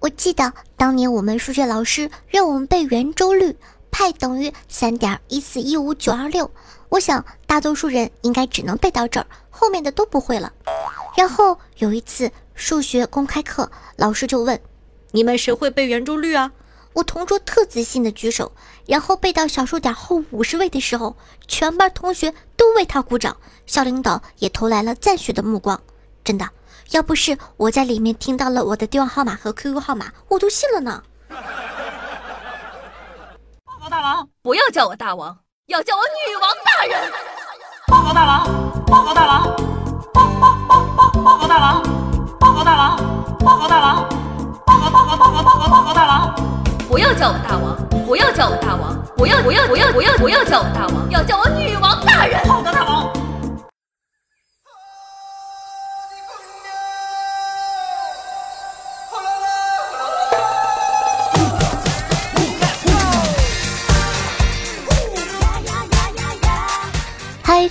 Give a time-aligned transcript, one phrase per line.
[0.00, 3.54] 我记得当年我们数学老师让我们背圆周率，
[3.90, 6.50] 派等于三点一四一五九二六。
[6.88, 10.50] 我想大多数人应该只能背到这儿，后面的都不会了。
[11.18, 14.58] 然后有一次数学公开课，老师就问
[15.12, 16.50] ：“你们谁会背圆周率啊？”
[16.94, 18.52] 我同桌特自信的举手，
[18.86, 21.14] 然后背到小数点后五十位的时候，
[21.46, 23.36] 全班同学都为他鼓掌，
[23.66, 25.78] 校领导也投来了赞许的目光。
[26.24, 26.48] 真的。
[26.90, 31.00] 要不是我在里面听到了我的电话号码和 QQ 号码，我都信了呢。
[33.64, 37.12] 报告大王，不要叫我大王，要叫我女王大人。
[37.86, 39.44] 报告大王，报告大王，
[40.12, 41.82] 报报报报报告大王，
[42.40, 42.96] 报告大王，
[43.38, 44.08] 报告大王，
[44.66, 46.34] 报告报告报告报告报告大王。
[46.88, 52.42] 不要叫我大王，不要叫我大王，不要不要不要不要不要叫我大王，要叫我女王大人。
[52.48, 53.29] 报告，大王。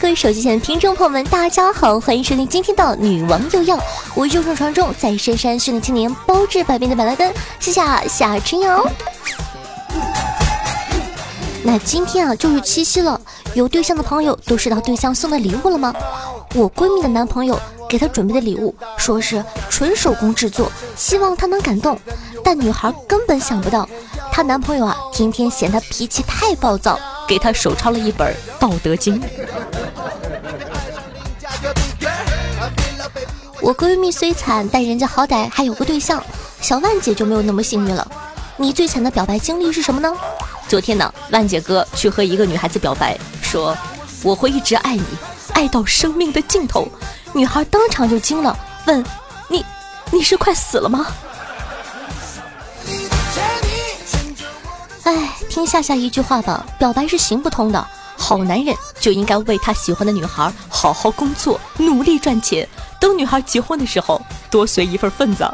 [0.00, 3.76] 各位手机前的听众朋友们，大家好，欢迎收听今天的《女王又要》，
[4.14, 8.86] 我是众传中在深山训练青年，包治百病的板蓝根，谢谢夏春瑶。
[11.64, 13.20] 那今天啊，就是七夕了，
[13.54, 15.92] 有对象的朋友都收到对象送的礼物了吗？
[16.54, 21.98] 我闺蜜的男朋友给她准备的礼物，说是纯手工制作，希望她能感动，
[22.44, 23.88] 但女孩根本想不到，
[24.30, 26.96] 她男朋友啊，天天嫌她脾气太暴躁。
[27.28, 29.20] 给他手抄了一本《道德经》。
[33.60, 36.24] 我闺蜜虽惨，但人家好歹还有个对象。
[36.62, 38.10] 小万姐就没有那么幸运了。
[38.56, 40.10] 你最惨的表白经历是什么呢？
[40.66, 43.76] 昨天呢，万姐哥去和一个女孩子表白，说
[44.22, 45.04] 我会一直爱你，
[45.52, 46.88] 爱到生命的尽头。
[47.34, 49.04] 女孩当场就惊了，问
[49.48, 49.64] 你
[50.10, 51.06] 你是快死了吗？
[55.58, 57.84] 听夏夏一句话吧，表白是行不通的。
[58.16, 62.68] 好男人就应该为他喜欢的女孩好好工作，努力赚钱，
[63.00, 64.22] 等女孩结婚的时候
[64.52, 65.44] 多随一份份子。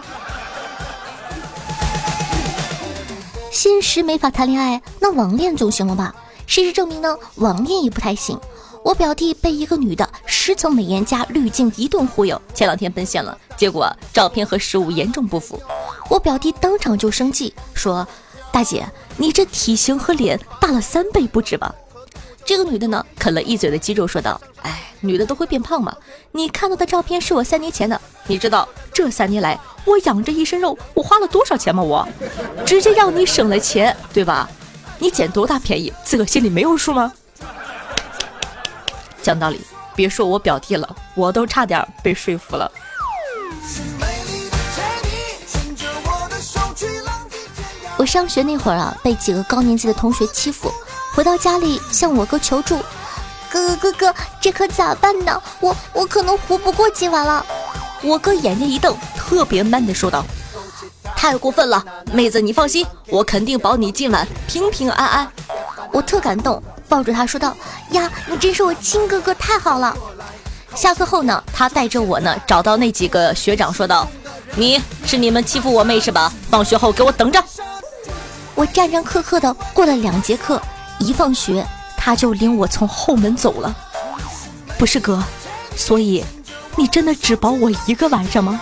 [3.51, 6.15] 现实没法谈恋爱，那网恋总行了吧？
[6.47, 8.39] 事实证明呢，网恋也不太行。
[8.85, 15.59] 我表弟被一个女的十层美颜加滤镜一顿忽悠，前两天奔现了，结果照片和实物严重不符。
[16.11, 18.07] 我表弟当场就生气，说
[18.55, 18.87] ：“大姐。”
[19.19, 21.73] 你这体型和脸大了三倍不止吧？
[22.45, 25.97] 这个女的呢，啃了一嘴的鸡肉，说道：“哎，女的都会变胖嘛。
[26.33, 31.83] 你看到的照片是我三年前的，你知道这三年来我养着一身肉，我花了多少钱吗？
[31.83, 32.09] 我
[32.67, 34.51] 直接让你省了钱，对吧？
[34.99, 37.13] 你捡多大便宜，自个心里没有数吗？
[39.23, 39.61] 讲道理，
[39.95, 42.71] 别说我表弟了，我都差点被说服了。”
[48.05, 50.71] 我上学那会儿啊，被几个高年级的同学欺负，
[51.15, 52.77] 回到家里向我哥求助。
[53.49, 55.43] 哥哥哥哥，这可咋办呢？
[55.59, 57.43] 我我可能活不过今晚了。
[58.03, 60.23] 我哥眼睛一瞪，特别 man 的说道
[61.17, 61.83] ：“太过分了，
[62.13, 65.33] 妹子你放心，我肯定保你今晚平平安安。”
[65.91, 67.57] 我特感动，抱住他说道
[67.93, 69.97] ：“呀，你真是我亲哥哥，太好了。”
[70.77, 74.07] 下课后呢，他带着我呢找到那几个学长说道
[74.57, 76.31] ：“你是你们欺负我妹是吧？
[76.51, 77.43] 放学后给我等着。”
[78.55, 80.61] 我战战兢兢的过了两节课，
[80.99, 81.67] 一放学
[81.97, 83.75] 他就领我从后门走了。
[84.79, 85.23] 不是哥，
[85.77, 86.25] 所以
[86.77, 88.61] 你真的只保我一个晚上吗？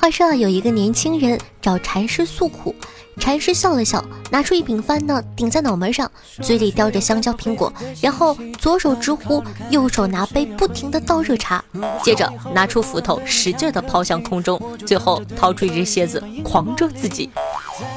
[0.00, 2.72] 话说，有一个年轻人找禅师诉苦。
[3.18, 6.08] 禅师笑了笑，拿出一柄幡呢，顶在脑门上，
[6.40, 11.62] 嘴里叼着香蕉苹果，然后左手直呼，右手拿杯不停的倒热茶，
[12.00, 17.28] 接着拿出斧头，使劲的抛向空中，最后掏出一只蝎子，狂蛰自己。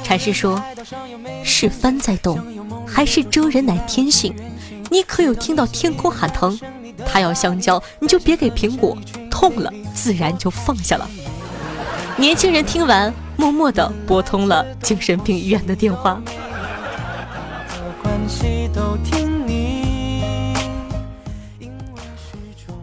[0.04, 0.60] 禅师说
[1.46, 2.40] ：“是幡在动，
[2.88, 4.34] 还是蛰人乃天性？
[4.90, 6.60] 你可有听到天空喊疼？
[7.06, 8.98] 他要香蕉，你就别给苹果，
[9.30, 11.08] 痛了自然就放下了。”
[12.22, 13.12] 年轻人听完。
[13.36, 16.22] 默默地拨通了精神病医院的电话。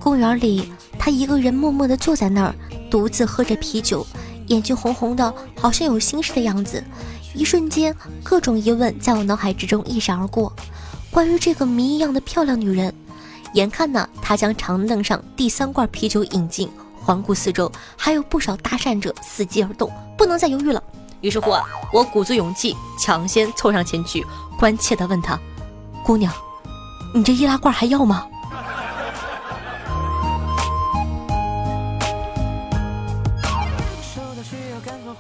[0.00, 2.54] 公园里，他一个人默默地坐在那儿，
[2.90, 4.04] 独自喝着啤酒，
[4.48, 6.82] 眼睛红红的，好像有心事的样子。
[7.32, 7.94] 一瞬间，
[8.24, 10.52] 各种疑问在我脑海之中一闪而过，
[11.12, 12.92] 关于这个谜一样的漂亮女人。
[13.54, 16.68] 眼看呢，他将长凳上第三罐啤酒饮尽。
[17.08, 20.82] 环顾四周，还有不少搭讪者伺机而动，不能再犹豫了。
[21.22, 24.26] 于是乎啊，我鼓足勇气，抢先凑上前去，
[24.58, 25.40] 关切地问他
[26.04, 26.30] ：“姑娘，
[27.14, 28.26] 你这易拉罐还要吗？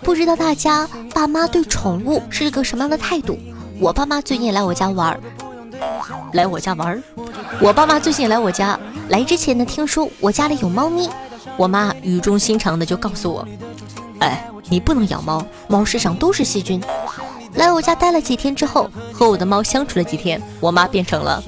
[0.04, 3.38] 不知道大家爸妈对宠物是个什么样的态度？
[3.80, 5.18] 我爸妈最近也来我家玩儿，
[6.34, 7.02] 来我家玩儿。
[7.62, 11.08] 我爸妈最近也来我家，来之前呢，听说我家里有猫咪，
[11.56, 13.46] 我妈语重心长的就告诉我，
[14.20, 16.80] 哎，你不能养猫，猫身上都是细菌。
[17.54, 21.42] 来我家待了几天之后，和我的猫相处了几天，我妈变成了，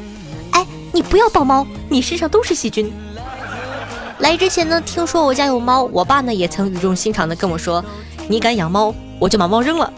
[0.50, 2.92] 哎，你不要抱猫，你身上都是细菌。
[4.18, 7.84] 来之前呢，听说我家有猫，我爸呢也曾语重心长的跟我说，
[8.28, 9.92] 你敢养猫，我就把猫扔了。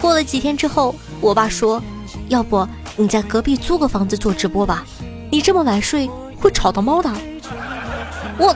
[0.00, 1.80] 过了几天之后，我爸说，
[2.28, 2.66] 要不
[2.96, 4.84] 你在隔壁租个房子做直播吧，
[5.30, 6.10] 你这么晚睡
[6.40, 7.10] 会吵到猫的。
[8.38, 8.54] 我。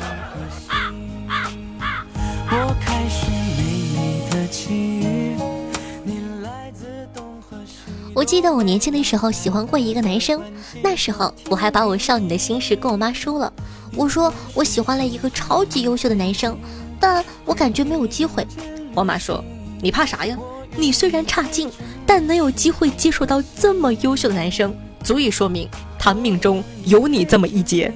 [8.21, 10.43] 我记得我年轻的时候喜欢过一个男生，
[10.83, 13.51] 那时候我还把我少女的心事跟我妈说了。
[13.97, 16.55] 我说我喜欢了一个超级优秀的男生，
[17.01, 18.47] 但我感觉没有机会。
[18.95, 19.43] 我妈说
[19.81, 20.37] ：“你怕啥呀？
[20.77, 21.71] 你虽然差劲，
[22.05, 25.67] 但能有机会接触到这么优秀的男生，足以说明
[25.99, 27.91] 他命中有你这么一劫。”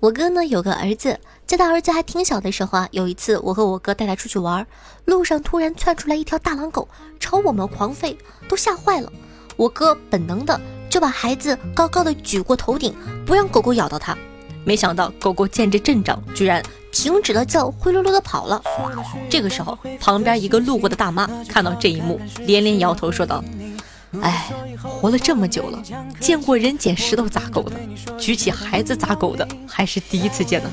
[0.00, 1.20] 我哥呢有个儿子。
[1.46, 4.66] 在他儿子还挺小的时候啊，有一次我和我哥带他出去玩，
[5.04, 6.88] 路上突然窜出来一条大狼狗，
[7.20, 8.16] 朝我们狂吠，
[8.48, 9.12] 都吓坏了。
[9.56, 10.58] 我哥本能的
[10.88, 12.94] 就把孩子高高的举过头顶，
[13.26, 14.16] 不让狗狗咬到他。
[14.64, 18.62] 没想到狗狗见这阵仗，居然停止了叫，灰溜溜的跑了。
[19.28, 23.44] 这个时候，旁边一个路过的大妈看到这一幕，连连摇头说道。
[24.22, 24.48] 哎，
[24.80, 25.82] 活了这么久了，
[26.20, 27.76] 见过人捡石头砸狗的，
[28.16, 30.70] 举起孩子砸狗的，还是第一次见呢。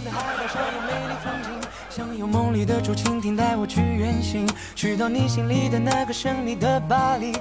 [2.62, 7.34] 你的竹蜻蜓带我去远行，去到你心里的那个神秘的巴黎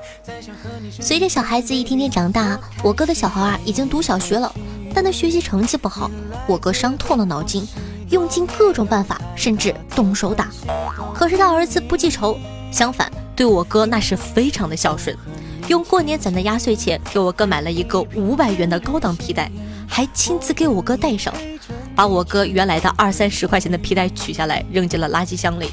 [0.98, 4.50] 随着小孩子一天天长大，我哥的小孩啊已经读小学了，
[4.94, 6.10] 但他学习成绩不好，
[6.48, 7.68] 我哥伤透了脑筋，
[8.08, 10.48] 用尽各种办法，甚至动手打。
[11.14, 12.38] 可是他儿子不记仇，
[12.72, 15.14] 相反对我哥那是非常的孝顺。
[15.68, 19.52] 用过年攒的压岁钱给我哥买了一个五百元的高档皮带，
[19.86, 21.34] 还亲自给我哥戴上，
[22.00, 25.70] 把我哥原来的二三十块钱的皮带取下来扔进了垃圾箱里。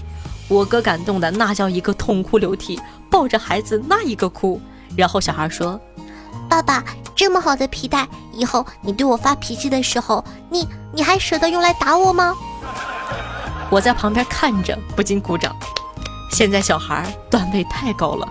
[0.49, 2.77] 我哥感动的那叫一个痛哭流涕，
[3.09, 4.59] 抱着孩子那一个哭。
[4.97, 5.79] 然后小孩说
[6.49, 6.83] ：“爸爸，
[7.15, 12.35] 这么好的皮带，以后你对我发脾气的时候，你你还舍得用来打我吗？”
[13.71, 15.55] 我在旁边看着不禁鼓掌。
[16.29, 18.27] 现在小孩段位太高了。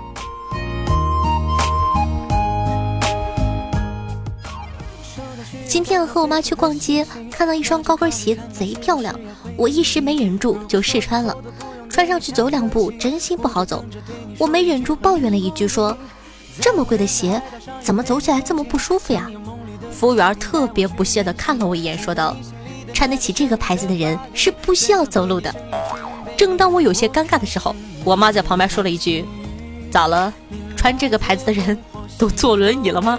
[5.68, 9.14] 今天我和我妈去逛街，看到一双高跟鞋贼漂亮，
[9.56, 11.36] 我一时没忍住就试穿了。
[11.90, 13.84] 穿上去走两步，真心不好走，
[14.38, 15.96] 我没忍住抱怨了一句，说
[16.60, 17.40] ：“这么贵的鞋，
[17.80, 19.30] 怎么走起来这么不舒服呀？”
[19.90, 22.36] 服务员特别不屑地看了我一眼，说道
[22.92, 25.54] ：“穿得起这个牌子的人是不需要走路的。”
[26.36, 27.74] 正当我有些尴尬的时候，
[28.04, 29.24] 我妈在旁边说了一句
[29.90, 30.32] ：“咋了？
[30.76, 31.78] 穿这个牌子的人
[32.18, 33.18] 都坐轮椅了吗？”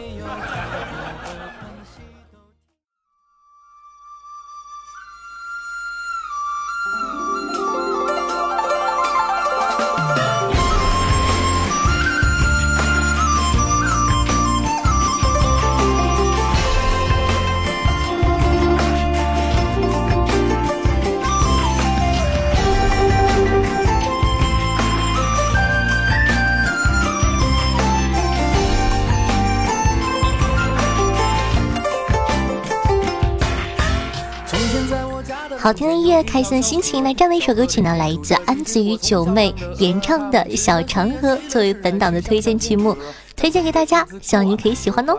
[35.67, 37.03] 好听的音乐，开心的心情。
[37.03, 42.95] 那这样的一首歌曲呢，来自安子与九妹演唱的《小长河》，作为本档的推荐曲目，
[43.35, 45.17] 推荐给大家，希望您可以喜欢哦。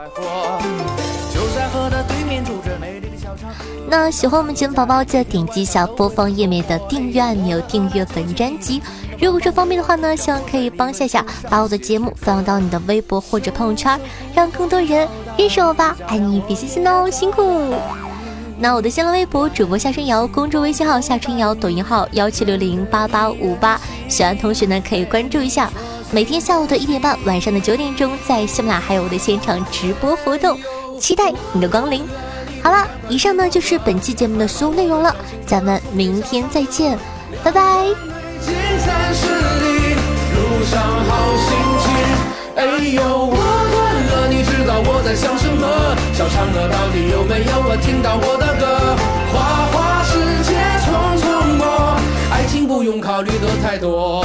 [3.91, 8.81] 那喜欢我们节目宝宝，记得点击一下播放页面的订阅按钮，订阅本专辑。
[9.21, 14.01] 如果这方便的话呢，希望可以帮夏夏把我的节目分享到你的微博或者朋友圈，
[14.35, 15.95] 让更多人认识我吧。
[16.07, 17.75] 爱你比心心哦，辛苦。
[18.61, 25.71] 那我的新浪微博主播夏春瑶，公众微信号夏春瑶，抖音号幺七六零八八五八，喜欢同学呢可以关注一下。
[26.11, 30.59] 每天下午的一点半，晚上的九点钟，在喜马拉雅还有我的现场直播活动，
[30.99, 32.05] 期待你的光临。
[32.61, 35.15] 好了，以上呢就是本期节目的所有内容了，
[35.47, 36.99] 咱们明天再见，
[37.45, 37.85] 拜拜。
[38.41, 39.13] 金山
[40.35, 41.49] 路上好心
[41.85, 41.87] 情
[42.57, 43.68] 哎呦我
[44.29, 45.67] 你知道我在想什么？
[46.13, 48.97] 小嫦娥到底有没有我听到我的歌？
[49.33, 50.53] 花花世界
[50.85, 50.87] 匆
[51.19, 51.97] 匆过，
[52.31, 54.25] 爱情不用考虑的太多。